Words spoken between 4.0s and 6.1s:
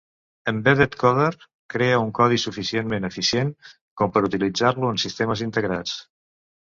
com per utilitzar-lo en sistemes integrats.